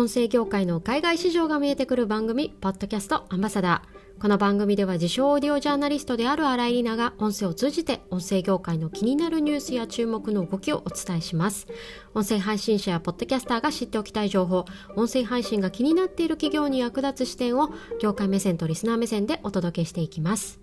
[0.00, 4.18] 音声業界の海外市場が見えてくる番組、ポッドキャストアンバサダー。
[4.18, 11.66] この番組では自称オーディオジャーナリストである新井里奈が音声を通じて音声業界の気になるニュースや注目の動きをお伝えします。
[12.14, 14.64] 音声配信者やポッドキャスターが知っておきたい情報、
[14.96, 17.68] 音声配信が気になっている企業に役立つ視点を
[18.00, 20.60] 業界目線とリスナー目線でお届けしていきます。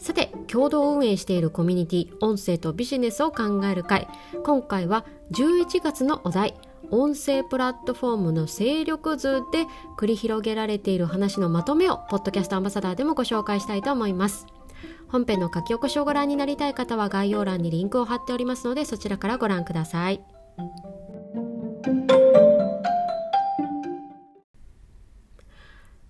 [0.00, 4.06] さて共同運営しているコミュニティ音声とビジネスを考える会
[4.44, 6.54] 今回は11月のお題
[6.90, 14.46] 音声プラットフォームの勢力図で繰り広げられている話のまとめをポッドキャストアンバサダーでもご紹介したいと思います。
[15.08, 20.20] 本編の書き起こしをご覧になりたい方は概要欄にリンクを貼っておりますのでそちらからご覧ください。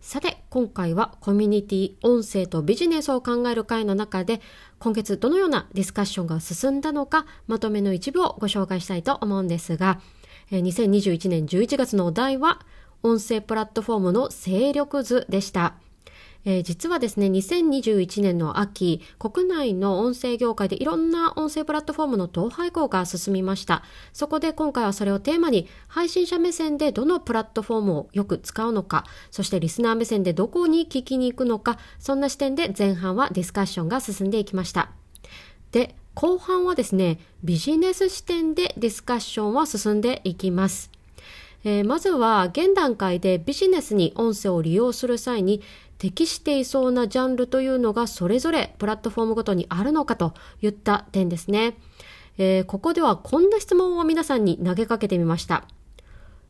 [0.01, 4.41] さて今回はコミュニティ音声とビジネスを考える会の中で
[4.79, 10.01] 今月どのようなディスカッションが進んだのかまとめの一部をご紹介したいと思うんですが
[10.51, 12.61] 2021年11月のお題は、
[13.03, 15.75] 音声プラットフォームの勢力図でした。
[16.63, 23.83] 実はですね、2021年の秋、国内の音声業界でいろんな音声プラットフォームの統廃合が進みました。
[24.13, 34.93] そこで今回はそれをテーマに、配信者目線でどのプラットフォームをよく使うのか、そしてリスナー目線でどこに聞きに行くのか、そんな視点で前半はディスカッションが進んでいきました。
[35.73, 40.91] で、後半はですね、ビジネス視点でディスカッションは進んでいきます。
[41.63, 45.61] えー、まずは現段階でビジネスに音声を利用する際に
[45.99, 51.77] 適していそうなジャンルというのがそれぞれプラットフォームごとにあるのかといった点ですね。
[52.39, 55.65] えー、ここではこんな質問を皆さんに投げかけてみました。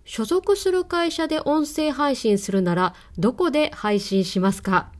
[0.04, 4.92] 所属する会社で音声配信するならどこで配信しますか？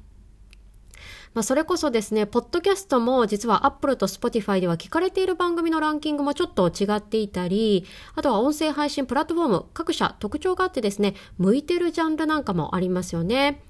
[1.37, 7.85] まあ、それこそですね、ポッドキャストも実は Apple と Spotify では聞かれている番組のランキングもちょっと違っていたり、
[8.15, 13.61] あとは音声配信プラットフォーム、各社特徴があってですね、向いてるジャンルなんかもありますよね。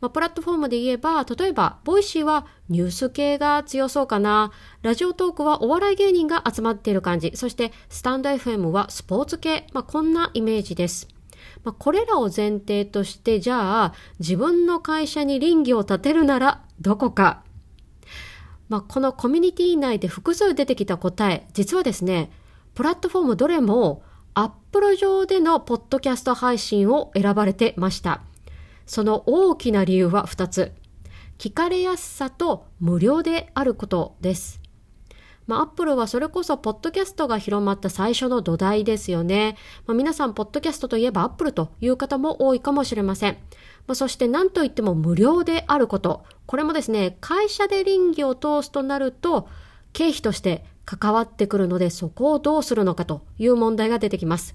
[0.00, 4.50] まあ、プラットフォームで言えば、例えば、ボイシーはニュース系が強そうかな。
[4.82, 7.30] ラジオトークはお笑い芸人が集まっている感じ。
[7.36, 9.68] そして、スタンド FM はスポーツ系。
[9.72, 11.11] まあ、こんなイメージです。
[11.64, 17.42] まあ、これらを前提として、じゃあ、自分の会社に稟議を立てるならどこか。
[18.68, 22.30] まあ、このコミュニティ内で複数出てきた答え、実はですね、
[22.74, 24.02] プラットフォームどれも、
[24.34, 28.22] アップル上でのポッドキャスト配信を選ばれてました。
[28.86, 30.72] その大きな理由は2つ。
[31.38, 34.60] 聞かれやすさと無料であることです。
[35.46, 39.56] まあ、アップルはそれこそ、ポッドキャストが広まった最初の土台ですよね。
[39.86, 43.34] まあ、皆さん、ポッドキャストといえばアップルという方も多いかもしれません。
[43.86, 46.24] まあ、そして何といっても無料であること。
[46.46, 49.48] これもですね、会社で稟議を通すとなると、
[49.92, 54.54] 経費として関わってくるので、そこをどうするのかという問題が出てきます。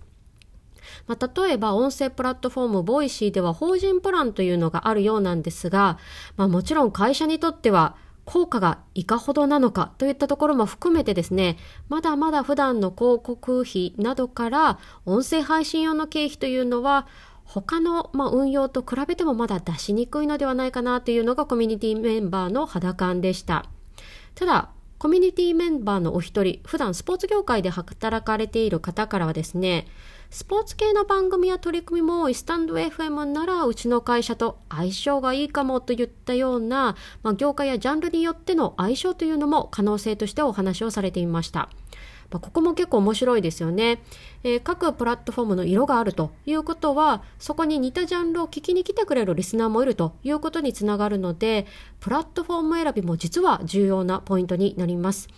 [1.05, 5.97] まあ、例えば音声プラットフォームボイシーでは法人プランというのがあるようなんですが、
[6.37, 7.95] まあ、もちろん会社にとっては
[8.27, 11.57] 効果がいかほどなのかといったところも含めてですね、
[11.87, 17.07] まだまだ普段の広告費などから音声配信用の経費というのは
[17.45, 23.65] 他の、まあ、運用と比べてもまだ出しにくいのではないかなというのがコミュニティメンバーの肌感でした。
[24.35, 29.85] ただ、コミュニティメンバーのお一人、普段スポーツ業界で働かれている方からはですね、
[30.31, 41.69] スポーツ系の番組や取り組みも多いスタンド FM ならうちの会社と相性がいいかもといったような、まあ、業界やジャンルによっての相性というのも可能性としてお話をされていました。
[42.29, 43.99] まあ、ここも結構面白いですよね、
[44.43, 51.65] えー、各プラットフォームの色があるということは、そこに似たジャンルを聞きに来てくれるリスナーもいるということにつながるので、
[51.99, 55.29] プラットフォーム選びも実は重要なポイントになります。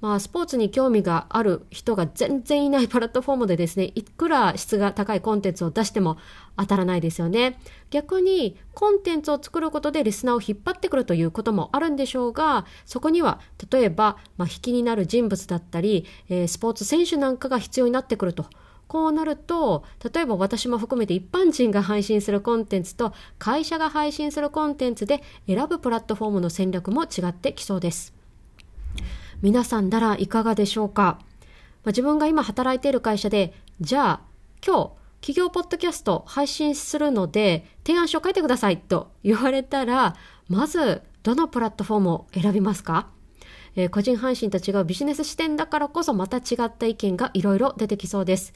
[0.00, 6.18] まあ、スポーツに興味がある人が全然いないプラットフォームでですね、いくら質が高いコンテンツを出しても
[6.56, 7.58] 当たらないですよね。
[7.90, 18.46] 逆に、コンテンツを作ることでリスナーを引っ張ってくるということもあるんでしょうが、そこには、例えば、まあ、引きになる人物だったり、えー、スポーツ選手なんかが必要になってくると。
[18.86, 28.17] こうなると、例えば私も含めて一般人が配信するコンテンツと会社が配信するコンテンツで選ぶプラットフォームの戦略も違ってきそうです。
[29.40, 34.20] 皆さんならいかがでしょうか、まあ、自分が今働いている会社で、じゃあ
[34.66, 34.90] 今日
[35.20, 40.16] 企業ポッドキャスト配信するので提案書書いてくださいと言われたら、
[40.48, 43.08] まずどのプラットフォームを選びますか？
[43.76, 48.54] えー、個人配信と違うビジネス視点だからこそまた違った意見がいろいろ出てきそうです。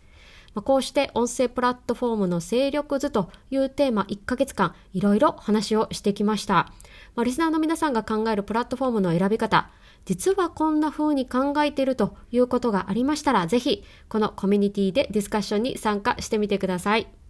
[0.55, 6.73] まあ、こうして音声プラットフォームの勢力図というテーマ1ヶ月間いろいろ話をしてきました。
[7.15, 9.71] まあ、リスナーの皆さんが考えるプラットフォームの選び方、
[10.05, 17.22] 実はこんな風に考えているということがありましたら、ぜひこのコミュニティでディスカッションに参加してみてください。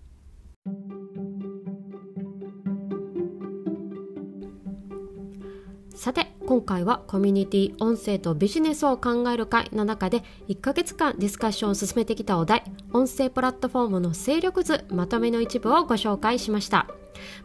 [6.02, 16.88] さて今回はコミュニティ音声とビジネスを考える会の中で1ヶ月間ディスカッションを進めてきたお題音声プラットフォームの勢力図まとめの一部をご紹介しました。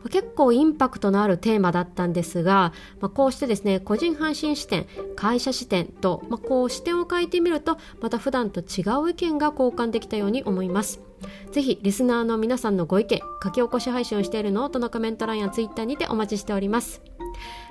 [0.09, 10.99] 結構インパクトのあるテーマだったんですが、まあ、こうしてですね個人発信視点会社視点と、まあ、こう視点を変えてみるとまた普段と違う意見が交換できたように思います。
[11.51, 17.03] ぜひリスナーの皆さんのご意見書き起こし配信をしているノートのコメント欄やツイッターにてお待ちしております。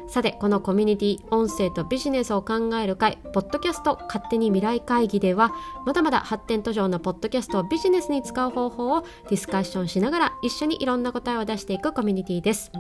[0.09, 5.53] さてこのコミュニティ音声とビジネスを考える会ポッドキャスト勝手に未来会議では
[5.85, 12.71] まだまだ発展途上のポッドキャストをビジネスに使う方法をディスカッションしながら一緒にいろんな答えを出していくコミュニティです。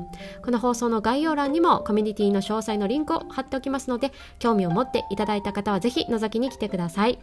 [0.44, 7.18] この放送の概要欄にもコミュニティの詳細のリンクを貼っておきますので興味を持っていただいた方はぜひ覗きに来てください。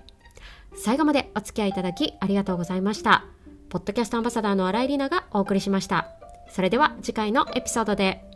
[0.75, 3.25] 最後までお付き合いいただきありがとうございました。
[3.69, 6.09] ポッドキャストアンバサダーの新井里奈がお送りしました。
[6.49, 8.32] それでは次回のエピソードで。